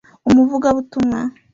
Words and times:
umuvuga 0.29 0.67
butumwa 0.75 1.19